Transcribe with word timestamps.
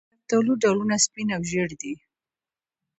د 0.03 0.03
شفتالو 0.15 0.53
ډولونه 0.61 0.95
سپین 1.05 1.29
او 1.35 1.41
ژیړ 1.49 1.69
دي. 1.81 1.93